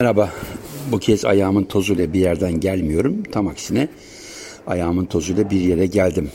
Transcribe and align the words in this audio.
Merhaba. 0.00 0.32
Bu 0.92 0.98
kez 0.98 1.24
ayağımın 1.24 1.64
tozuyla 1.64 2.12
bir 2.12 2.20
yerden 2.20 2.60
gelmiyorum. 2.60 3.22
Tam 3.32 3.48
aksine 3.48 3.88
ayağımın 4.66 5.04
tozuyla 5.04 5.50
bir 5.50 5.60
yere 5.60 5.86
geldim. 5.86 6.30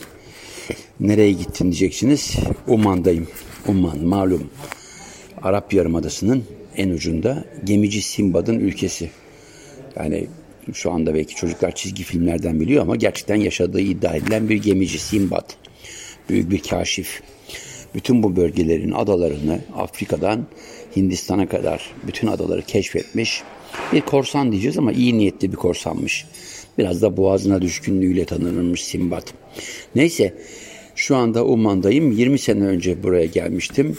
Nereye 1.00 1.32
gittin 1.32 1.66
diyeceksiniz. 1.66 2.36
Umman'dayım. 2.68 3.28
Umman 3.68 4.00
malum. 4.00 4.50
Arap 5.42 5.74
Yarımadası'nın 5.74 6.44
en 6.76 6.90
ucunda 6.90 7.46
gemici 7.64 8.02
Simbad'ın 8.02 8.60
ülkesi. 8.60 9.10
Yani 9.96 10.28
şu 10.74 10.92
anda 10.92 11.14
belki 11.14 11.36
çocuklar 11.36 11.76
çizgi 11.76 12.04
filmlerden 12.04 12.60
biliyor 12.60 12.82
ama 12.82 12.96
gerçekten 12.96 13.36
yaşadığı 13.36 13.82
iddia 13.82 14.16
edilen 14.16 14.50
bir 14.50 14.62
gemici 14.64 15.00
Simbad. 15.00 15.50
Büyük 16.30 16.52
bir 16.52 16.64
kaşif. 16.64 17.22
Bütün 17.96 18.24
bu 18.24 18.36
bölgelerin 18.36 18.92
adalarını 18.92 19.60
Afrika'dan 19.76 20.46
Hindistan'a 20.96 21.48
kadar 21.48 21.92
bütün 22.08 22.28
adaları 22.28 22.62
keşfetmiş. 22.62 23.44
Bir 23.94 24.02
korsan 24.02 24.52
diyeceğiz 24.52 24.78
ama 24.78 24.92
iyi 24.92 25.18
niyetli 25.18 25.52
bir 25.52 25.58
korsanmış. 25.58 26.26
Biraz 26.78 27.02
da 27.02 27.18
boğazına 27.18 27.62
düşkünlüğüyle 27.62 28.26
tanınırmış 28.26 28.84
Simbat. 28.84 29.34
Neyse 29.96 30.34
şu 30.96 31.16
anda 31.16 31.46
Umman'dayım. 31.46 32.12
20 32.12 32.40
sene 32.40 32.64
önce 32.64 33.04
buraya 33.04 33.26
gelmiştim. 33.26 33.98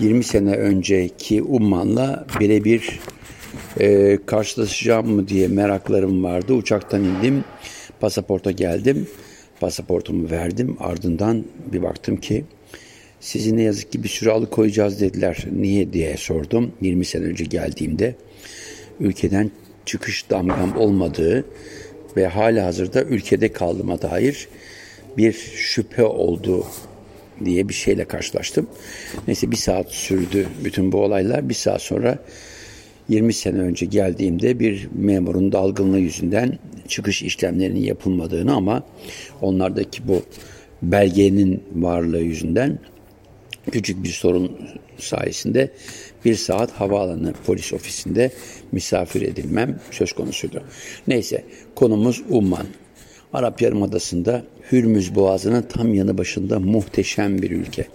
20 0.00 0.24
sene 0.24 0.50
önceki 0.50 1.42
Umman'la 1.42 2.26
birebir 2.40 3.00
e, 3.80 4.18
karşılaşacağım 4.26 5.10
mı 5.10 5.28
diye 5.28 5.48
meraklarım 5.48 6.24
vardı. 6.24 6.52
Uçaktan 6.52 7.04
indim. 7.04 7.44
Pasaporta 8.00 8.50
geldim. 8.50 9.08
Pasaportumu 9.60 10.30
verdim. 10.30 10.76
Ardından 10.80 11.44
bir 11.72 11.82
baktım 11.82 12.16
ki 12.16 12.44
sizi 13.20 13.56
ne 13.56 13.62
yazık 13.62 13.92
ki 13.92 14.02
bir 14.02 14.08
süre 14.08 14.30
alıkoyacağız 14.30 15.00
dediler. 15.00 15.44
Niye 15.52 15.92
diye 15.92 16.16
sordum 16.16 16.72
20 16.80 17.04
sene 17.04 17.24
önce 17.24 17.44
geldiğimde. 17.44 18.14
Ülkeden 19.00 19.50
çıkış 19.86 20.30
damgam 20.30 20.76
olmadığı 20.76 21.44
ve 22.16 22.26
hala 22.26 22.66
hazırda 22.66 23.02
ülkede 23.02 23.52
kaldığıma 23.52 24.02
dair 24.02 24.48
bir 25.16 25.32
şüphe 25.56 26.04
olduğu 26.04 26.66
diye 27.44 27.68
bir 27.68 27.74
şeyle 27.74 28.04
karşılaştım. 28.04 28.66
Neyse 29.26 29.50
bir 29.50 29.56
saat 29.56 29.90
sürdü 29.90 30.46
bütün 30.64 30.92
bu 30.92 30.98
olaylar. 30.98 31.48
Bir 31.48 31.54
saat 31.54 31.82
sonra 31.82 32.18
20 33.08 33.32
sene 33.32 33.58
önce 33.58 33.86
geldiğimde 33.86 34.60
bir 34.60 34.88
memurun 34.94 35.52
dalgınlığı 35.52 35.98
yüzünden 35.98 36.58
çıkış 36.88 37.22
işlemlerinin 37.22 37.80
yapılmadığını 37.80 38.54
ama 38.54 38.82
onlardaki 39.42 40.08
bu 40.08 40.22
belgenin 40.82 41.62
varlığı 41.74 42.22
yüzünden 42.22 42.78
küçük 43.72 44.04
bir 44.04 44.08
sorun 44.08 44.58
sayesinde 44.98 45.70
bir 46.24 46.34
saat 46.34 46.72
havaalanı 46.72 47.34
polis 47.46 47.72
ofisinde 47.72 48.30
misafir 48.72 49.22
edilmem 49.22 49.80
söz 49.90 50.12
konusuydu. 50.12 50.64
Neyse 51.08 51.44
konumuz 51.74 52.22
Umman. 52.28 52.66
Arap 53.32 53.62
Yarımadası'nda 53.62 54.44
Hürmüz 54.72 55.14
Boğazı'nın 55.14 55.62
tam 55.62 55.94
yanı 55.94 56.18
başında 56.18 56.60
muhteşem 56.60 57.42
bir 57.42 57.50
ülke. 57.50 57.86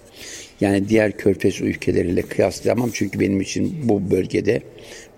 Yani 0.60 0.88
diğer 0.88 1.16
körfez 1.16 1.60
ülkeleriyle 1.60 2.22
kıyaslayamam 2.22 2.90
çünkü 2.92 3.20
benim 3.20 3.40
için 3.40 3.88
bu 3.88 4.10
bölgede 4.10 4.62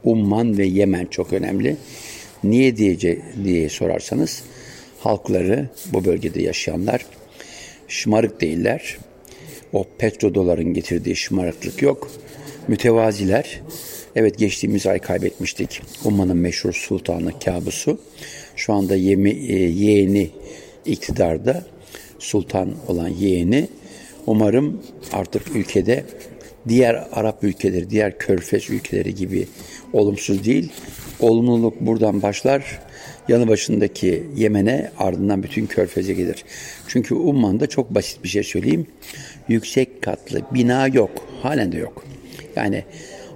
Umman 0.05 0.59
ve 0.59 0.67
Yemen 0.67 1.07
çok 1.07 1.33
önemli. 1.33 1.77
Niye 2.45 2.77
diyece, 2.77 3.19
diye 3.45 3.69
sorarsanız 3.69 4.43
halkları 4.99 5.69
bu 5.93 6.05
bölgede 6.05 6.43
yaşayanlar 6.43 7.07
şımarık 7.89 8.41
değiller. 8.41 8.99
O 9.75 9.85
petrodoların 9.99 10.75
getirdiği 10.75 11.17
şımarıklık 11.17 11.83
yok. 11.83 12.11
Mütevaziler. 12.69 13.61
Evet 14.17 14.39
geçtiğimiz 14.39 14.87
ay 14.87 14.99
kaybetmiştik. 14.99 15.83
Umman'ın 16.05 16.37
meşhur 16.37 16.73
sultanı 16.73 17.39
kabusu. 17.39 17.99
Şu 18.57 18.73
anda 18.73 18.97
yemi, 18.97 19.31
e, 19.31 19.57
yeğeni 19.57 20.31
iktidarda. 20.87 21.67
Sultan 22.19 22.73
olan 22.89 23.09
yeğeni. 23.09 23.69
Umarım 24.27 24.83
artık 25.13 25.57
ülkede 25.57 26.05
diğer 26.69 27.09
Arap 27.13 27.45
ülkeleri, 27.45 27.91
diğer 27.91 28.19
körfez 28.19 28.71
ülkeleri 28.71 29.15
gibi 29.15 29.49
olumsuz 29.93 30.45
değil. 30.45 30.73
Olumluluk 31.21 31.81
buradan 31.81 32.23
başlar. 32.23 32.81
Yanı 33.29 33.49
başındaki 33.49 34.27
Yemen'e 34.37 34.91
ardından 34.99 35.43
bütün 35.43 35.67
körfeze 35.67 36.15
gelir. 36.15 36.45
Çünkü 36.89 37.15
Umman'da 37.15 37.67
çok 37.67 37.95
basit 37.95 38.25
bir 38.25 38.29
şey 38.29 38.43
söyleyeyim. 38.43 38.87
Yüksek 39.49 40.03
katlı 40.03 40.43
bina 40.55 40.89
yok. 40.89 41.11
Halen 41.43 41.73
de 41.73 41.79
yok. 41.79 42.05
Yani 42.57 42.85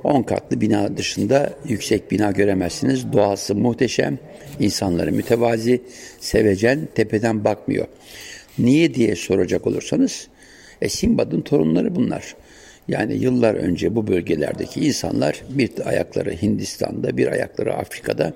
10 0.04 0.22
katlı 0.22 0.60
bina 0.60 0.96
dışında 0.96 1.52
yüksek 1.68 2.10
bina 2.10 2.30
göremezsiniz. 2.30 3.12
Doğası 3.12 3.54
muhteşem, 3.54 4.18
insanları 4.60 5.12
mütevazi, 5.12 5.82
sevecen, 6.20 6.88
tepeden 6.94 7.44
bakmıyor. 7.44 7.86
Niye 8.58 8.94
diye 8.94 9.16
soracak 9.16 9.66
olursanız, 9.66 10.28
e 10.82 10.88
Simbad'ın 10.88 11.40
torunları 11.40 11.96
bunlar. 11.96 12.34
Yani 12.88 13.14
yıllar 13.14 13.54
önce 13.54 13.96
bu 13.96 14.06
bölgelerdeki 14.06 14.80
insanlar 14.80 15.42
bir 15.48 15.70
ayakları 15.86 16.30
Hindistan'da, 16.30 17.16
bir 17.16 17.26
ayakları 17.26 17.74
Afrika'da 17.74 18.32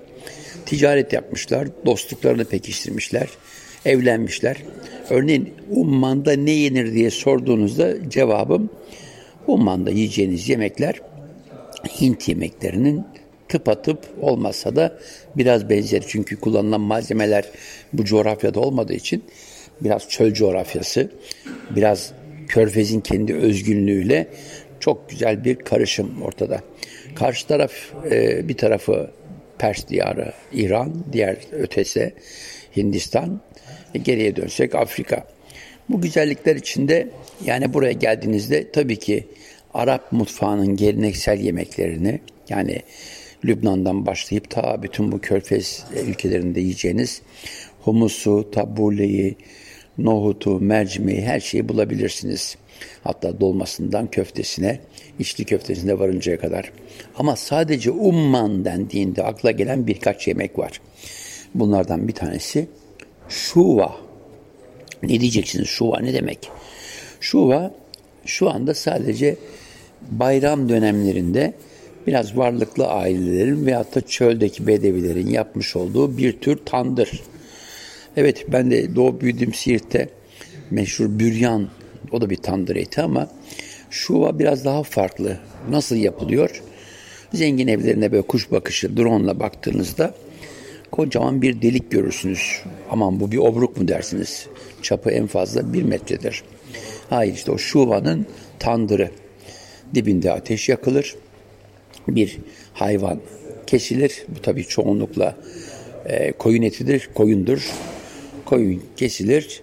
ticaret 0.66 1.12
yapmışlar, 1.12 1.68
dostluklarını 1.86 2.44
pekiştirmişler, 2.44 3.28
evlenmişler. 3.84 4.56
Örneğin 5.10 5.54
Umman'da 5.70 6.32
ne 6.32 6.50
yenir 6.50 6.94
diye 6.94 7.10
sorduğunuzda 7.10 8.10
cevabım 8.10 8.70
Umman'da 9.46 9.90
yiyeceğiniz 9.90 10.48
yemekler 10.48 11.00
Hint 12.00 12.28
yemeklerinin 12.28 13.04
tıpatıp 13.48 13.98
olmasa 14.20 14.76
da 14.76 14.98
biraz 15.36 15.70
benzeri. 15.70 16.04
Çünkü 16.08 16.36
kullanılan 16.36 16.80
malzemeler 16.80 17.44
bu 17.92 18.04
coğrafyada 18.04 18.60
olmadığı 18.60 18.94
için 18.94 19.24
biraz 19.80 20.08
çöl 20.08 20.34
coğrafyası, 20.34 21.10
biraz 21.70 22.12
körfezin 22.48 23.00
kendi 23.00 23.34
özgünlüğüyle 23.34 24.26
çok 24.80 25.10
güzel 25.10 25.44
bir 25.44 25.56
karışım 25.56 26.22
ortada. 26.22 26.60
Karşı 27.14 27.46
taraf 27.46 27.72
e, 28.10 28.48
bir 28.48 28.56
tarafı 28.56 29.10
Pers 29.58 29.88
diyarı 29.88 30.32
İran, 30.52 31.04
diğer 31.12 31.36
ötesi 31.52 32.14
Hindistan, 32.76 33.40
e, 33.94 33.98
geriye 33.98 34.36
dönsek 34.36 34.74
Afrika. 34.74 35.26
Bu 35.88 36.00
güzellikler 36.00 36.56
içinde 36.56 37.08
yani 37.44 37.74
buraya 37.74 37.92
geldiğinizde 37.92 38.70
tabii 38.70 38.98
ki 38.98 39.26
Arap 39.74 40.12
mutfağının 40.12 40.76
geleneksel 40.76 41.40
yemeklerini 41.40 42.20
yani 42.48 42.82
Lübnan'dan 43.44 44.06
başlayıp 44.06 44.50
ta 44.50 44.82
bütün 44.82 45.12
bu 45.12 45.20
körfez 45.20 45.84
ülkelerinde 46.06 46.60
yiyeceğiniz 46.60 47.22
humusu, 47.80 48.50
tabuleyi, 48.50 49.36
nohutu, 49.98 50.60
mercimeği 50.60 51.22
her 51.22 51.40
şeyi 51.40 51.68
bulabilirsiniz. 51.68 52.56
Hatta 53.04 53.40
dolmasından 53.40 54.10
köftesine, 54.10 54.80
içli 55.18 55.44
köftesine 55.44 55.98
varıncaya 55.98 56.38
kadar. 56.38 56.72
Ama 57.16 57.36
sadece 57.36 57.90
umman 57.90 58.64
dendiğinde 58.64 59.22
akla 59.22 59.50
gelen 59.50 59.86
birkaç 59.86 60.28
yemek 60.28 60.58
var. 60.58 60.80
Bunlardan 61.54 62.08
bir 62.08 62.12
tanesi 62.12 62.68
şuva. 63.28 63.96
Ne 65.02 65.20
diyeceksiniz 65.20 65.68
şuva 65.68 66.00
ne 66.00 66.14
demek? 66.14 66.50
Şuva 67.20 67.74
şu 68.24 68.50
anda 68.50 68.74
sadece 68.74 69.36
bayram 70.10 70.68
dönemlerinde 70.68 71.54
biraz 72.06 72.36
varlıklı 72.36 72.86
ailelerin 72.86 73.66
veyahut 73.66 73.94
da 73.94 74.00
çöldeki 74.00 74.66
bedevilerin 74.66 75.26
yapmış 75.26 75.76
olduğu 75.76 76.18
bir 76.18 76.40
tür 76.40 76.56
tandır. 76.64 77.22
Evet 78.16 78.52
ben 78.52 78.70
de 78.70 78.96
doğup 78.96 79.20
büyüdüğüm 79.20 79.54
Siirt'te 79.54 80.08
meşhur 80.70 81.18
büryan 81.18 81.68
o 82.10 82.20
da 82.20 82.30
bir 82.30 82.36
tandır 82.36 82.76
eti 82.76 83.02
ama 83.02 83.28
şuva 83.90 84.38
biraz 84.38 84.64
daha 84.64 84.82
farklı. 84.82 85.38
Nasıl 85.70 85.96
yapılıyor? 85.96 86.62
Zengin 87.34 87.68
evlerine 87.68 88.12
böyle 88.12 88.22
kuş 88.22 88.50
bakışı 88.50 88.96
drone 88.96 89.24
ile 89.24 89.40
baktığınızda 89.40 90.14
kocaman 90.90 91.42
bir 91.42 91.62
delik 91.62 91.90
görürsünüz. 91.90 92.62
Aman 92.90 93.20
bu 93.20 93.32
bir 93.32 93.38
obruk 93.38 93.76
mu 93.76 93.88
dersiniz? 93.88 94.46
Çapı 94.82 95.10
en 95.10 95.26
fazla 95.26 95.72
bir 95.72 95.82
metredir. 95.82 96.42
Hayır 97.10 97.34
işte 97.34 97.52
o 97.52 97.58
şuvanın 97.58 98.26
tandırı. 98.58 99.10
Dibinde 99.94 100.32
ateş 100.32 100.68
yakılır. 100.68 101.16
Bir 102.08 102.38
hayvan 102.74 103.20
kesilir. 103.66 104.24
Bu 104.28 104.42
tabii 104.42 104.64
çoğunlukla 104.64 105.36
e, 106.06 106.32
koyun 106.32 106.62
etidir, 106.62 107.08
koyundur. 107.14 107.70
Koyun 108.52 108.82
kesilir. 108.96 109.62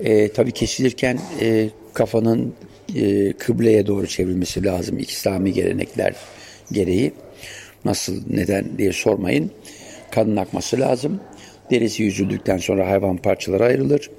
E, 0.00 0.28
tabii 0.28 0.52
kesilirken 0.52 1.18
e, 1.40 1.68
kafanın 1.92 2.54
e, 2.96 3.32
kıbleye 3.32 3.86
doğru 3.86 4.06
çevrilmesi 4.06 4.64
lazım 4.64 4.98
İslami 4.98 5.52
gelenekler 5.52 6.14
gereği. 6.72 7.12
Nasıl, 7.84 8.22
neden 8.30 8.78
diye 8.78 8.92
sormayın. 8.92 9.50
Kanın 10.10 10.36
akması 10.36 10.80
lazım. 10.80 11.20
Derisi 11.70 12.02
yüzüldükten 12.02 12.56
sonra 12.58 12.90
hayvan 12.90 13.16
parçalara 13.16 13.64
ayrılır. 13.64 14.10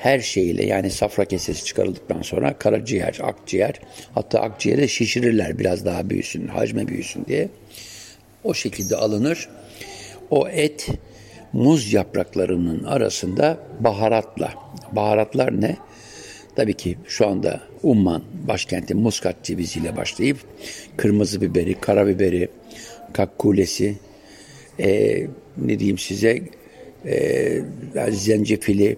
Her 0.00 0.20
şeyiyle 0.20 0.66
yani 0.66 0.90
safra 0.90 1.24
kesesi 1.24 1.64
çıkarıldıktan 1.64 2.22
sonra 2.22 2.58
karaciğer, 2.58 3.18
akciğer 3.22 3.80
hatta 4.14 4.40
akciğeri 4.40 4.88
şişirirler 4.88 5.58
biraz 5.58 5.84
daha 5.84 6.10
büyüsün, 6.10 6.46
hacme 6.46 6.88
büyüsün 6.88 7.24
diye. 7.24 7.48
O 8.44 8.54
şekilde 8.54 8.96
alınır. 8.96 9.48
O 10.30 10.48
et 10.48 10.88
muz 11.52 11.92
yapraklarının 11.92 12.84
arasında 12.84 13.58
baharatla. 13.80 14.54
Baharatlar 14.92 15.60
ne? 15.60 15.76
Tabii 16.56 16.74
ki 16.74 16.96
şu 17.06 17.26
anda 17.26 17.60
Umman 17.82 18.22
başkenti 18.48 18.94
Muskat 18.94 19.44
ceviziyle 19.44 19.96
başlayıp 19.96 20.36
kırmızı 20.96 21.40
biberi, 21.40 21.74
karabiberi, 21.74 22.48
kakkulesi, 23.12 23.96
e, 24.80 25.20
ne 25.56 25.78
diyeyim 25.78 25.98
size 25.98 26.42
e, 27.06 27.58
zencefili, 28.10 28.96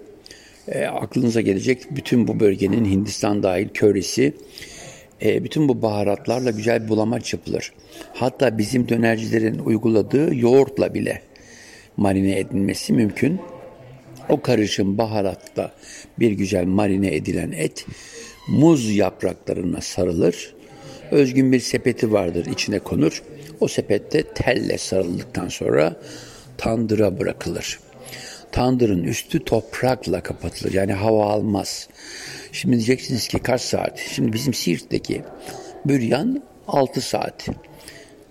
e, 0.67 0.85
aklınıza 0.85 1.41
gelecek 1.41 1.95
bütün 1.95 2.27
bu 2.27 2.39
bölgenin 2.39 2.85
Hindistan 2.85 3.43
dahil 3.43 3.67
körisi, 3.73 4.33
e, 5.21 5.43
bütün 5.43 5.67
bu 5.69 5.81
baharatlarla 5.81 6.51
güzel 6.51 6.83
bir 6.83 6.89
bulamaç 6.89 7.33
yapılır. 7.33 7.73
Hatta 8.13 8.57
bizim 8.57 8.89
dönercilerin 8.89 9.59
uyguladığı 9.59 10.35
yoğurtla 10.35 10.93
bile 10.93 11.21
marine 11.97 12.39
edilmesi 12.39 12.93
mümkün. 12.93 13.39
O 14.29 14.41
karışım 14.41 14.97
baharatla 14.97 15.71
bir 16.19 16.31
güzel 16.31 16.65
marine 16.65 17.15
edilen 17.15 17.51
et 17.51 17.85
muz 18.47 18.95
yapraklarına 18.95 19.81
sarılır. 19.81 20.55
Özgün 21.11 21.51
bir 21.51 21.59
sepeti 21.59 22.11
vardır 22.11 22.45
içine 22.45 22.79
konur. 22.79 23.23
O 23.59 23.67
sepette 23.67 24.23
telle 24.23 24.77
sarıldıktan 24.77 25.47
sonra 25.47 25.95
tandıra 26.57 27.19
bırakılır. 27.19 27.79
Tandırın 28.51 29.03
üstü 29.03 29.43
toprakla 29.43 30.23
kapatılır. 30.23 30.73
Yani 30.73 30.93
hava 30.93 31.25
almaz. 31.25 31.89
Şimdi 32.51 32.75
diyeceksiniz 32.75 33.27
ki 33.27 33.39
kaç 33.39 33.61
saat? 33.61 33.99
Şimdi 33.99 34.33
bizim 34.33 34.53
Siirt'teki 34.53 35.21
büryan 35.85 36.43
6 36.67 37.01
saat. 37.01 37.47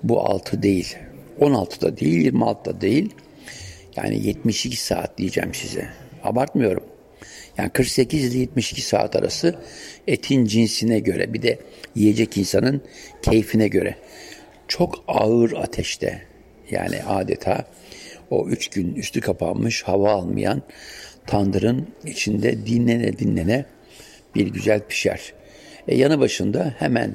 Bu 0.03 0.21
6 0.21 0.63
değil. 0.63 0.97
16'da 1.41 1.97
değil, 1.97 2.33
26'da 2.33 2.81
değil. 2.81 3.15
Yani 3.97 4.27
72 4.27 4.77
saat 4.77 5.19
diyeceğim 5.19 5.55
size. 5.55 5.89
Abartmıyorum. 6.25 6.85
Yani 7.59 7.71
48 7.71 8.35
ile 8.35 8.39
72 8.39 8.83
saat 8.83 9.17
arası 9.17 9.55
etin 10.07 10.45
cinsine 10.45 10.99
göre 10.99 11.35
bir 11.35 11.43
de 11.43 11.59
yiyecek 11.95 12.37
insanın 12.37 12.83
keyfine 13.23 13.69
göre 13.69 13.97
çok 14.69 15.05
ağır 15.09 15.53
ateşte 15.53 16.23
yani 16.71 17.03
adeta 17.03 17.65
o 18.31 18.49
üç 18.49 18.69
gün 18.69 18.95
üstü 18.95 19.21
kapanmış 19.21 19.83
hava 19.83 20.13
almayan 20.13 20.63
tandırın 21.27 21.89
içinde 22.05 22.67
dinlene 22.67 23.19
dinlene 23.19 23.65
bir 24.35 24.47
güzel 24.47 24.81
pişer. 24.89 25.33
E, 25.89 25.97
yanı 25.97 26.21
başında 26.21 26.75
hemen 26.79 27.15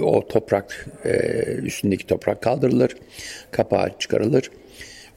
o 0.00 0.28
toprak 0.28 0.86
e, 1.04 1.10
üstündeki 1.44 2.06
toprak 2.06 2.42
kaldırılır, 2.42 2.96
kapağı 3.50 3.98
çıkarılır. 3.98 4.50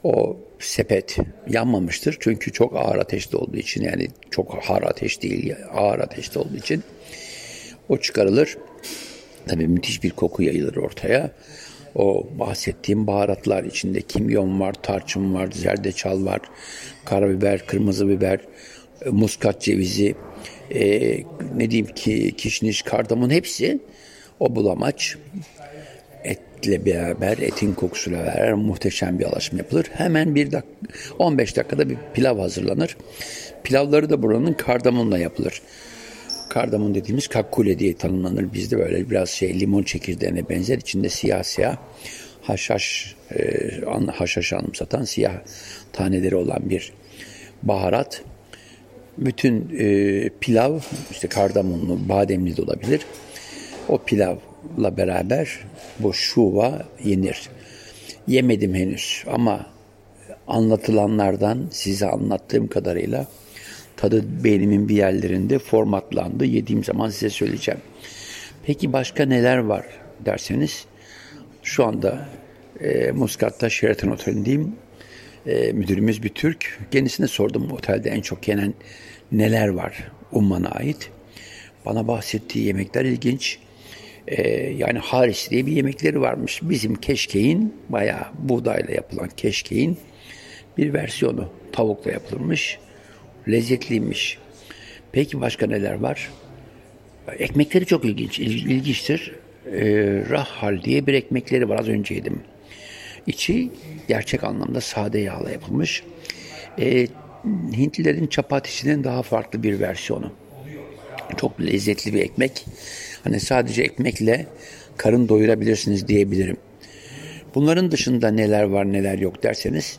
O 0.04 0.36
sepet 0.58 1.16
yanmamıştır 1.48 2.16
çünkü 2.20 2.52
çok 2.52 2.76
ağır 2.76 2.96
ateşte 2.96 3.36
olduğu 3.36 3.56
için 3.56 3.84
yani 3.84 4.08
çok 4.30 4.70
ağır 4.70 4.82
ateş 4.82 5.22
değil 5.22 5.54
ağır 5.72 5.98
ateşte 5.98 6.38
olduğu 6.38 6.56
için 6.56 6.82
o 7.88 7.98
çıkarılır. 7.98 8.58
Tabii 9.46 9.68
müthiş 9.68 10.02
bir 10.02 10.10
koku 10.10 10.42
yayılır 10.42 10.76
ortaya. 10.76 11.30
O 11.94 12.28
bahsettiğim 12.38 13.06
baharatlar 13.06 13.64
içinde 13.64 14.00
kimyon 14.00 14.60
var, 14.60 14.72
tarçın 14.82 15.34
var, 15.34 15.48
zerdeçal 15.52 16.24
var, 16.24 16.40
karabiber, 17.04 17.66
kırmızı 17.66 18.08
biber, 18.08 18.40
e, 19.04 19.08
muskat 19.10 19.62
cevizi, 19.62 20.14
e, 20.70 20.80
ne 21.56 21.70
diyeyim 21.70 21.94
ki 21.94 22.34
kişniş, 22.36 22.82
kardamon 22.82 23.30
hepsi 23.30 23.78
o 24.40 24.56
bulamaç 24.56 25.16
etle 26.58 26.86
beraber 26.86 27.38
etin 27.38 27.74
kokusuyla 27.74 28.26
beraber 28.26 28.52
muhteşem 28.52 29.18
bir 29.18 29.24
alaşım 29.24 29.58
yapılır. 29.58 29.86
Hemen 29.92 30.34
bir 30.34 30.52
dak 30.52 30.64
15 31.18 31.56
dakikada 31.56 31.90
bir 31.90 31.96
pilav 32.14 32.38
hazırlanır. 32.38 32.96
Pilavları 33.64 34.10
da 34.10 34.22
buranın 34.22 34.52
kardamonla 34.52 35.18
yapılır. 35.18 35.62
Kardamon 36.48 36.94
dediğimiz 36.94 37.28
kakkule 37.28 37.78
diye 37.78 37.96
tanımlanır. 37.96 38.52
Bizde 38.52 38.78
böyle 38.78 39.10
biraz 39.10 39.30
şey 39.30 39.60
limon 39.60 39.82
çekirdeğine 39.82 40.48
benzer. 40.48 40.78
içinde 40.78 41.08
siyah 41.08 41.42
siyah 41.42 41.76
haşhaş 42.42 43.16
e, 43.30 44.06
haşhaş 44.14 44.52
anımsatan 44.52 45.04
siyah 45.04 45.34
taneleri 45.92 46.36
olan 46.36 46.70
bir 46.70 46.92
baharat. 47.62 48.22
Bütün 49.18 49.78
e, 49.78 50.28
pilav 50.40 50.78
işte 51.10 51.28
kardamonlu, 51.28 52.08
bademli 52.08 52.56
de 52.56 52.62
olabilir. 52.62 53.00
O 53.88 53.98
pilavla 54.62 54.96
beraber 54.96 55.58
bu 55.98 56.14
şuva 56.14 56.82
yenir. 57.04 57.48
Yemedim 58.26 58.74
henüz 58.74 59.24
ama 59.32 59.66
anlatılanlardan 60.46 61.68
size 61.70 62.06
anlattığım 62.06 62.68
kadarıyla 62.68 63.26
tadı 63.96 64.44
beynimin 64.44 64.88
bir 64.88 64.96
yerlerinde 64.96 65.58
formatlandı. 65.58 66.44
Yediğim 66.44 66.84
zaman 66.84 67.10
size 67.10 67.30
söyleyeceğim. 67.30 67.80
Peki 68.62 68.92
başka 68.92 69.24
neler 69.24 69.58
var 69.58 69.84
derseniz 70.24 70.86
şu 71.62 71.84
anda 71.84 72.28
e, 72.80 73.10
Muskat'ta 73.10 73.70
Sheraton 73.70 74.08
Oteli'ndeyim. 74.08 74.76
E, 75.46 75.72
müdürümüz 75.72 76.22
bir 76.22 76.28
Türk. 76.28 76.78
Kendisine 76.90 77.26
sordum 77.26 77.72
otelde 77.72 78.10
en 78.10 78.20
çok 78.20 78.48
yenen 78.48 78.74
neler 79.32 79.68
var 79.68 80.12
Umman'a 80.32 80.68
ait. 80.68 81.10
Bana 81.86 82.08
bahsettiği 82.08 82.66
yemekler 82.66 83.04
ilginç. 83.04 83.58
E, 84.28 84.50
yani 84.76 84.98
Haris 84.98 85.50
diye 85.50 85.66
bir 85.66 85.72
yemekleri 85.72 86.20
varmış. 86.20 86.60
Bizim 86.62 86.94
keşkeğin 86.94 87.74
bayağı 87.88 88.24
buğdayla 88.38 88.94
yapılan 88.94 89.28
keşkeğin 89.36 89.98
bir 90.78 90.92
versiyonu. 90.92 91.48
Tavukla 91.72 92.10
yapılmış 92.10 92.78
lezzetliymiş. 93.48 94.38
Peki 95.12 95.40
başka 95.40 95.66
neler 95.66 95.94
var? 95.94 96.30
Ekmekleri 97.38 97.86
çok 97.86 98.04
ilginç, 98.04 98.38
il, 98.38 98.70
ilginçtir. 98.70 99.34
Ee, 99.66 100.22
rahhal 100.30 100.82
diye 100.82 101.06
bir 101.06 101.14
ekmekleri 101.14 101.68
var 101.68 101.78
az 101.78 101.88
önce 101.88 102.14
yedim. 102.14 102.40
İçi 103.26 103.70
gerçek 104.08 104.44
anlamda 104.44 104.80
sade 104.80 105.18
yağla 105.18 105.50
yapılmış. 105.50 106.02
Ee, 106.78 107.06
Hintlilerin 107.76 108.26
çapatisinin 108.26 109.04
daha 109.04 109.22
farklı 109.22 109.62
bir 109.62 109.80
versiyonu. 109.80 110.32
Çok 111.36 111.60
lezzetli 111.60 112.14
bir 112.14 112.20
ekmek. 112.20 112.64
Hani 113.28 113.40
sadece 113.40 113.82
ekmekle 113.82 114.46
karın 114.96 115.28
doyurabilirsiniz 115.28 116.08
diyebilirim. 116.08 116.56
Bunların 117.54 117.90
dışında 117.90 118.30
neler 118.30 118.62
var 118.62 118.92
neler 118.92 119.18
yok 119.18 119.42
derseniz 119.42 119.98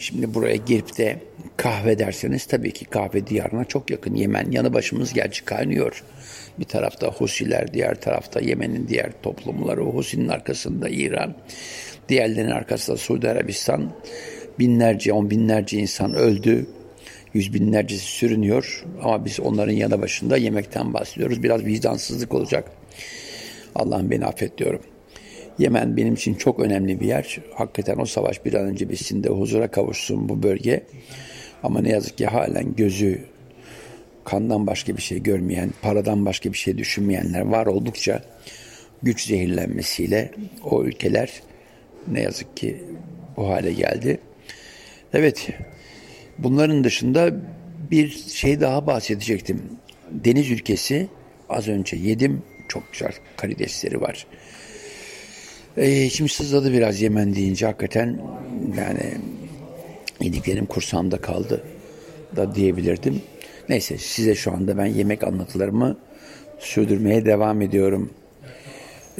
Şimdi 0.00 0.34
buraya 0.34 0.56
girip 0.56 0.98
de 0.98 1.16
kahve 1.56 1.98
derseniz 1.98 2.46
tabii 2.46 2.72
ki 2.72 2.84
kahve 2.84 3.26
diyarına 3.26 3.64
çok 3.64 3.90
yakın. 3.90 4.14
Yemen 4.14 4.50
yanı 4.50 4.74
başımız 4.74 5.12
gerçi 5.12 5.44
kaynıyor. 5.44 6.04
Bir 6.58 6.64
tarafta 6.64 7.06
Husiler, 7.06 7.72
diğer 7.74 8.00
tarafta 8.00 8.40
Yemen'in 8.40 8.88
diğer 8.88 9.10
toplumları. 9.22 9.80
Husi'nin 9.80 10.28
arkasında 10.28 10.88
İran, 10.88 11.34
diğerlerinin 12.08 12.50
arkasında 12.50 12.96
Suudi 12.96 13.28
Arabistan. 13.28 13.92
Binlerce, 14.58 15.12
on 15.12 15.30
binlerce 15.30 15.78
insan 15.78 16.14
öldü. 16.14 16.66
Yüz 17.34 17.54
binlercesi 17.54 18.04
sürünüyor. 18.04 18.84
Ama 19.02 19.24
biz 19.24 19.40
onların 19.40 19.72
yanı 19.72 20.02
başında 20.02 20.36
yemekten 20.36 20.94
bahsediyoruz. 20.94 21.42
Biraz 21.42 21.64
vicdansızlık 21.64 22.34
olacak. 22.34 22.72
Allah'ım 23.74 24.10
beni 24.10 24.26
affet 24.26 24.58
diyorum. 24.58 24.80
Yemen 25.58 25.96
benim 25.96 26.14
için 26.14 26.34
çok 26.34 26.60
önemli 26.60 27.00
bir 27.00 27.06
yer. 27.06 27.38
Hakikaten 27.54 27.98
o 27.98 28.04
savaş 28.04 28.44
bir 28.44 28.54
an 28.54 28.66
önce 28.66 28.88
bitsin 28.88 29.24
de 29.24 29.28
huzura 29.28 29.70
kavuşsun 29.70 30.28
bu 30.28 30.42
bölge. 30.42 30.82
Ama 31.62 31.80
ne 31.80 31.90
yazık 31.90 32.18
ki 32.18 32.26
halen 32.26 32.76
gözü 32.76 33.24
kandan 34.24 34.66
başka 34.66 34.96
bir 34.96 35.02
şey 35.02 35.22
görmeyen, 35.22 35.70
paradan 35.82 36.26
başka 36.26 36.52
bir 36.52 36.58
şey 36.58 36.78
düşünmeyenler 36.78 37.40
var 37.40 37.66
oldukça 37.66 38.22
güç 39.02 39.26
zehirlenmesiyle 39.26 40.30
o 40.64 40.84
ülkeler 40.84 41.42
ne 42.08 42.20
yazık 42.20 42.56
ki 42.56 42.84
bu 43.36 43.48
hale 43.48 43.72
geldi. 43.72 44.18
Evet, 45.12 45.48
bunların 46.42 46.84
dışında 46.84 47.32
bir 47.90 48.08
şey 48.10 48.60
daha 48.60 48.86
bahsedecektim. 48.86 49.62
Deniz 50.10 50.50
ülkesi 50.50 51.08
az 51.48 51.68
önce 51.68 51.96
yedim. 51.96 52.42
Çok 52.68 52.92
güzel 52.92 53.12
karidesleri 53.36 54.00
var. 54.00 54.26
Ee, 55.76 56.04
içim 56.04 56.28
sızladı 56.28 56.72
biraz 56.72 57.00
Yemen 57.00 57.34
deyince 57.34 57.66
hakikaten 57.66 58.20
yani 58.78 59.14
yediklerim 60.20 60.66
kursağımda 60.66 61.20
kaldı 61.20 61.64
da 62.36 62.54
diyebilirdim. 62.54 63.22
Neyse 63.68 63.98
size 63.98 64.34
şu 64.34 64.52
anda 64.52 64.78
ben 64.78 64.86
yemek 64.86 65.24
anlatılarımı 65.24 65.96
sürdürmeye 66.58 67.24
devam 67.24 67.62
ediyorum. 67.62 68.10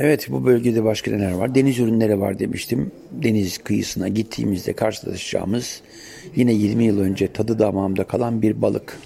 Evet 0.02 0.26
bu 0.30 0.44
bölgede 0.44 0.84
başka 0.84 1.10
neler 1.10 1.32
var? 1.32 1.54
Deniz 1.54 1.78
ürünleri 1.78 2.20
var 2.20 2.38
demiştim. 2.38 2.92
Deniz 3.10 3.58
kıyısına 3.58 4.08
gittiğimizde 4.08 4.72
karşılaşacağımız 4.72 5.80
yine 6.36 6.52
20 6.52 6.84
yıl 6.84 7.00
önce 7.00 7.32
tadı 7.32 7.58
damağımda 7.58 8.04
kalan 8.04 8.42
bir 8.42 8.62
balık. 8.62 8.98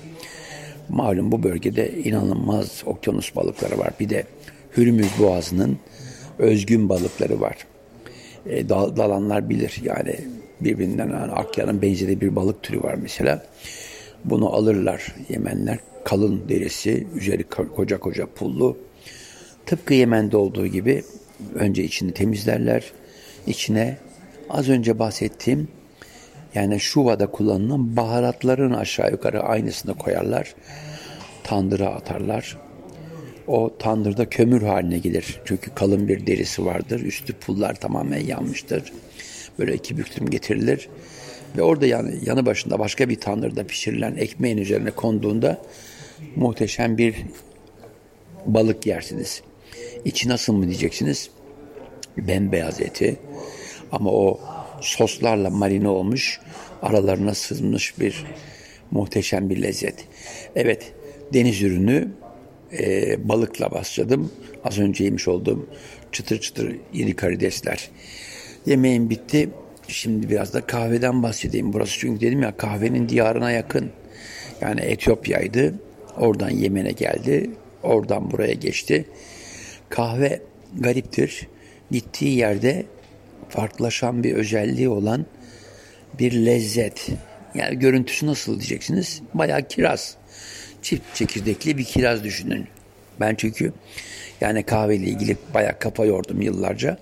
Malum 0.88 1.32
bu 1.32 1.42
bölgede 1.42 1.92
inanılmaz 1.92 2.82
okyanus 2.86 3.36
balıkları 3.36 3.78
var. 3.78 3.90
Bir 4.00 4.08
de 4.08 4.24
Hürmüz 4.76 5.08
Boğazı'nın 5.18 5.78
özgün 6.38 6.88
balıkları 6.88 7.40
var. 7.40 7.56
e, 8.46 8.68
dal, 8.68 8.96
dalanlar 8.96 9.50
bilir. 9.50 9.80
Yani 9.84 10.14
birbirinden 10.60 11.08
yani 11.08 11.32
akyanın 11.32 11.82
benzeri 11.82 12.20
bir 12.20 12.36
balık 12.36 12.62
türü 12.62 12.82
var 12.82 12.94
mesela. 12.94 13.46
Bunu 14.24 14.52
alırlar 14.52 15.14
Yemenler. 15.28 15.78
Kalın 16.04 16.48
derisi, 16.48 17.06
üzeri 17.14 17.42
koca 17.76 18.00
koca 18.00 18.26
pullu. 18.26 18.76
Tıpkı 19.66 19.94
Yemen'de 19.94 20.36
olduğu 20.36 20.66
gibi 20.66 21.04
önce 21.54 21.84
içini 21.84 22.12
temizlerler. 22.12 22.92
İçine 23.46 23.98
az 24.50 24.68
önce 24.68 24.98
bahsettiğim 24.98 25.68
yani 26.54 26.80
şuvada 26.80 27.26
kullanılan 27.26 27.96
baharatların 27.96 28.72
aşağı 28.72 29.10
yukarı 29.10 29.42
aynısını 29.42 29.94
koyarlar. 29.94 30.54
Tandıra 31.44 31.88
atarlar. 31.88 32.58
O 33.46 33.76
tandırda 33.78 34.28
kömür 34.28 34.62
haline 34.62 34.98
gelir. 34.98 35.40
Çünkü 35.44 35.74
kalın 35.74 36.08
bir 36.08 36.26
derisi 36.26 36.64
vardır. 36.64 37.00
Üstü 37.00 37.32
pullar 37.32 37.74
tamamen 37.74 38.20
yanmıştır. 38.20 38.92
Böyle 39.58 39.74
iki 39.74 39.98
büklüm 39.98 40.30
getirilir. 40.30 40.88
Ve 41.56 41.62
orada 41.62 41.86
yani 41.86 42.18
yanı 42.26 42.46
başında 42.46 42.78
başka 42.78 43.08
bir 43.08 43.20
tandırda 43.20 43.66
pişirilen 43.66 44.16
ekmeğin 44.16 44.58
üzerine 44.58 44.90
konduğunda 44.90 45.62
muhteşem 46.36 46.98
bir 46.98 47.14
balık 48.46 48.86
yersiniz. 48.86 49.42
İçi 50.04 50.28
nasıl 50.28 50.52
mı 50.52 50.66
diyeceksiniz? 50.66 51.30
Bembeyaz 52.16 52.80
eti 52.80 53.16
ama 53.92 54.10
o 54.10 54.40
soslarla 54.80 55.50
marine 55.50 55.88
olmuş, 55.88 56.40
aralarına 56.82 57.34
sızmış 57.34 58.00
bir 58.00 58.24
muhteşem 58.90 59.50
bir 59.50 59.62
lezzet. 59.62 60.04
Evet, 60.56 60.92
deniz 61.32 61.62
ürünü 61.62 62.08
e, 62.78 63.28
balıkla 63.28 63.70
başladım. 63.70 64.32
Az 64.64 64.78
önce 64.78 65.04
yemiş 65.04 65.28
olduğum 65.28 65.66
çıtır 66.12 66.40
çıtır 66.40 66.76
iri 66.92 67.16
karidesler. 67.16 67.90
Yemeğim 68.66 69.10
bitti. 69.10 69.48
Şimdi 69.88 70.30
biraz 70.30 70.54
da 70.54 70.60
kahveden 70.60 71.22
bahsedeyim. 71.22 71.72
Burası 71.72 71.98
çünkü 71.98 72.20
dedim 72.20 72.42
ya 72.42 72.56
kahvenin 72.56 73.08
diyarına 73.08 73.50
yakın. 73.50 73.90
Yani 74.60 74.80
Etiyopya'ydı. 74.80 75.74
Oradan 76.18 76.50
Yemen'e 76.50 76.92
geldi. 76.92 77.50
Oradan 77.82 78.30
buraya 78.30 78.52
geçti. 78.52 79.04
Kahve 79.94 80.42
gariptir. 80.78 81.48
Gittiği 81.90 82.38
yerde 82.38 82.86
farklılaşan 83.48 84.24
bir 84.24 84.34
özelliği 84.34 84.88
olan 84.88 85.26
bir 86.18 86.32
lezzet. 86.32 87.08
Yani 87.54 87.78
görüntüsü 87.78 88.26
nasıl 88.26 88.52
diyeceksiniz? 88.60 89.22
Bayağı 89.34 89.68
kiraz. 89.68 90.16
Çift 90.82 91.14
çekirdekli 91.14 91.78
bir 91.78 91.84
kiraz 91.84 92.24
düşünün. 92.24 92.66
Ben 93.20 93.34
çünkü 93.34 93.72
yani 94.40 94.62
kahveyle 94.62 95.06
ilgili 95.06 95.36
bayağı 95.54 95.78
kafa 95.78 96.04
yordum 96.04 96.40
yıllarca. 96.40 96.98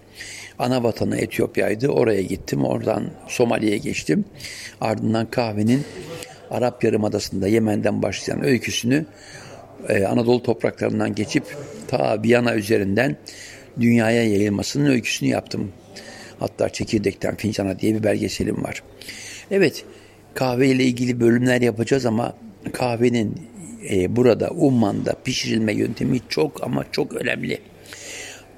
Ana 0.58 0.82
vatanı 0.82 1.18
Etiyopya'ydı. 1.18 1.88
Oraya 1.88 2.22
gittim. 2.22 2.64
Oradan 2.64 3.10
Somali'ye 3.28 3.78
geçtim. 3.78 4.24
Ardından 4.80 5.26
kahvenin 5.30 5.84
Arap 6.50 6.84
Yarımadası'nda 6.84 7.48
Yemen'den 7.48 8.02
başlayan 8.02 8.44
öyküsünü 8.44 9.06
e, 9.88 10.04
Anadolu 10.04 10.42
topraklarından 10.42 11.14
geçip 11.14 11.56
ta 11.88 12.22
Viyana 12.22 12.54
üzerinden 12.54 13.16
dünyaya 13.80 14.22
yayılmasının 14.22 14.90
öyküsünü 14.90 15.28
yaptım. 15.28 15.72
Hatta 16.38 16.68
Çekirdekten 16.68 17.36
Fincana 17.36 17.78
diye 17.78 17.94
bir 17.94 18.02
belgeselim 18.02 18.64
var. 18.64 18.82
Evet 19.50 19.84
kahve 20.34 20.68
ile 20.68 20.84
ilgili 20.84 21.20
bölümler 21.20 21.60
yapacağız 21.60 22.06
ama 22.06 22.36
kahvenin 22.72 23.34
e, 23.90 24.16
burada 24.16 24.50
Umman'da 24.50 25.14
pişirilme 25.24 25.72
yöntemi 25.72 26.20
çok 26.28 26.62
ama 26.62 26.84
çok 26.92 27.14
önemli. 27.14 27.58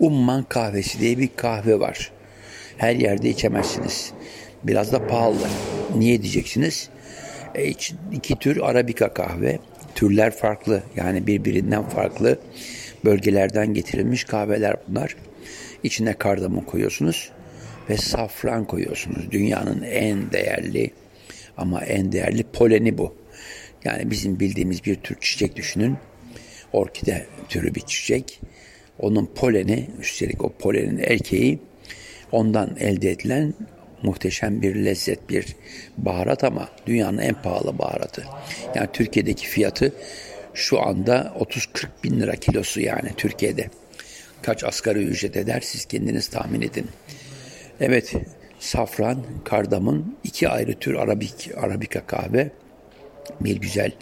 Umman 0.00 0.42
kahvesi 0.42 1.00
diye 1.00 1.18
bir 1.18 1.28
kahve 1.36 1.80
var. 1.80 2.12
Her 2.78 2.96
yerde 2.96 3.28
içemezsiniz. 3.28 4.12
Biraz 4.64 4.92
da 4.92 5.06
pahalı. 5.06 5.36
Niye 5.96 6.22
diyeceksiniz? 6.22 6.88
E, 7.54 7.72
iki 8.12 8.36
tür 8.40 8.60
Arabika 8.62 9.14
kahve. 9.14 9.58
Türler 9.94 10.30
farklı. 10.30 10.82
Yani 10.96 11.26
birbirinden 11.26 11.88
farklı 11.88 12.38
bölgelerden 13.04 13.74
getirilmiş 13.74 14.24
kahveler 14.24 14.76
bunlar. 14.88 15.16
İçine 15.82 16.12
kardamon 16.12 16.60
koyuyorsunuz 16.60 17.30
ve 17.90 17.96
safran 17.96 18.64
koyuyorsunuz. 18.64 19.30
Dünyanın 19.30 19.82
en 19.82 20.32
değerli 20.32 20.90
ama 21.56 21.84
en 21.84 22.12
değerli 22.12 22.42
poleni 22.42 22.98
bu. 22.98 23.14
Yani 23.84 24.10
bizim 24.10 24.40
bildiğimiz 24.40 24.84
bir 24.84 24.94
tür 24.94 25.16
çiçek 25.20 25.56
düşünün. 25.56 25.96
Orkide 26.72 27.26
türü 27.48 27.74
bir 27.74 27.80
çiçek. 27.80 28.40
Onun 28.98 29.26
poleni, 29.34 29.90
üstelik 30.00 30.44
o 30.44 30.52
polenin 30.52 30.98
erkeği 30.98 31.58
ondan 32.32 32.76
elde 32.80 33.10
edilen 33.10 33.54
muhteşem 34.04 34.62
bir 34.62 34.74
lezzet, 34.74 35.30
bir 35.30 35.56
baharat 35.98 36.44
ama 36.44 36.68
dünyanın 36.86 37.18
en 37.18 37.42
pahalı 37.42 37.78
baharatı. 37.78 38.24
Yani 38.74 38.88
Türkiye'deki 38.92 39.46
fiyatı 39.46 39.92
şu 40.54 40.82
anda 40.82 41.32
30-40 41.40 41.86
bin 42.04 42.20
lira 42.20 42.36
kilosu 42.36 42.80
yani 42.80 43.10
Türkiye'de. 43.16 43.70
Kaç 44.42 44.64
asgari 44.64 45.04
ücret 45.04 45.36
eder 45.36 45.60
siz 45.60 45.84
kendiniz 45.84 46.28
tahmin 46.28 46.62
edin. 46.62 46.86
Evet, 47.80 48.12
safran, 48.58 49.22
kardamın 49.44 50.16
iki 50.24 50.48
ayrı 50.48 50.74
tür 50.74 50.94
arabik, 50.94 51.50
arabika 51.56 52.06
kahve 52.06 52.50
bir 53.40 53.56
güzel 53.56 53.92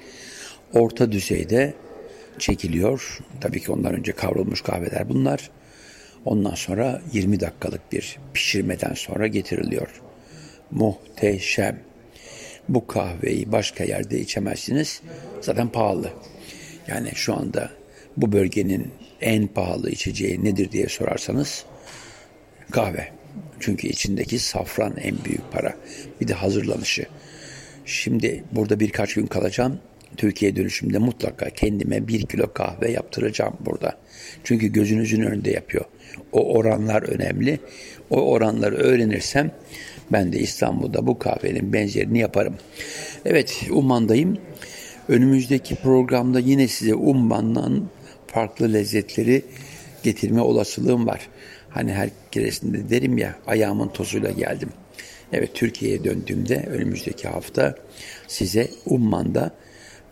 orta 0.73 1.13
düzeyde 1.13 1.75
çekiliyor. 2.39 3.19
Tabii 3.41 3.61
ki 3.61 3.73
ondan 3.73 3.95
önce 3.95 4.13
kavrulmuş 4.13 4.61
kahveler 4.63 5.09
bunlar. 5.09 5.51
Ondan 6.25 6.55
sonra 6.55 7.03
20 7.13 7.41
dakikalık 7.41 7.93
bir 7.93 8.19
pişirmeden 8.35 8.95
sonra 8.95 9.27
getiriliyor. 9.27 10.03
Muhteşem. 10.71 11.79
Bu 12.69 12.87
kahveyi 12.87 13.53
başka 13.53 13.85
yerde 13.85 14.21
içemezsiniz. 14.21 15.03
Zaten 15.41 15.69
pahalı. 15.69 16.11
Yani 16.89 17.11
şu 17.15 17.35
anda 17.35 17.71
bu 18.17 18.33
bölgenin 18.33 18.91
en 19.21 19.47
pahalı 19.47 19.91
içeceği 19.91 20.45
nedir 20.45 20.73
diye 20.73 20.89
sorarsanız 20.89 21.65
kahve. 22.71 23.09
Çünkü 23.61 23.89
içindeki 23.89 24.39
safran 24.39 24.97
en 24.97 25.25
büyük 25.25 25.53
para. 25.53 25.77
Bir 26.21 26.29
de 26.29 26.35
hazırlanışı. 26.35 27.07
Şimdi 27.85 28.45
burada 28.53 28.81
birkaç 28.81 29.15
gün 29.15 29.27
kalacağım. 29.27 29.81
Türkiye 30.17 30.57
dönüşümde 30.57 30.99
mutlaka 30.99 31.51
kendime 31.51 32.09
bir 32.09 32.23
kilo 32.23 32.53
kahve 32.53 32.91
yaptıracağım 32.91 33.57
burada. 33.61 33.99
Çünkü 34.45 34.67
gözünüzün 34.67 35.23
önünde 35.23 35.51
yapıyor. 35.51 35.85
O 36.33 36.55
oranlar 36.55 37.03
önemli. 37.03 37.59
O 38.11 38.21
oranları 38.21 38.77
öğrenirsem 38.77 39.51
ben 40.13 40.33
de 40.33 40.39
İstanbul'da 40.39 41.07
bu 41.07 41.19
kahvenin 41.19 41.73
benzerini 41.73 42.19
yaparım. 42.19 42.55
Evet 43.25 43.63
Umman'dayım. 43.71 44.39
Önümüzdeki 45.09 45.75
programda 45.75 46.41
yine 46.41 46.69
size 46.69 46.95
Umman'dan 46.95 47.89
farklı 48.27 48.73
lezzetleri 48.73 49.43
getirme 50.03 50.41
olasılığım 50.41 51.07
var. 51.07 51.29
Hani 51.69 51.93
her 51.93 52.11
keresinde 52.31 52.91
derim 52.91 53.19
ya 53.19 53.37
ayağımın 53.47 53.89
tozuyla 53.89 54.31
geldim. 54.31 54.69
Evet 55.33 55.51
Türkiye'ye 55.55 56.05
döndüğümde 56.05 56.67
önümüzdeki 56.71 57.29
hafta 57.29 57.75
size 58.29 58.71
Umman'da 58.87 59.55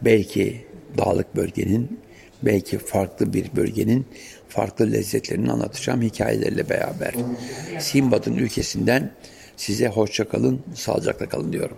belki 0.04 0.64
dağlık 0.98 1.36
bölgenin 1.36 2.00
belki 2.42 2.78
farklı 2.78 3.32
bir 3.32 3.56
bölgenin 3.56 4.06
farklı 4.48 4.92
lezzetlerini 4.92 5.52
anlatacağım 5.52 6.02
hikayelerle 6.02 6.68
beraber. 6.68 7.14
Simbad'ın 7.78 8.34
ülkesinden 8.34 9.12
size 9.56 9.88
hoşça 9.88 10.28
kalın, 10.28 10.60
sağlıcakla 10.74 11.28
kalın 11.28 11.52
diyorum. 11.52 11.76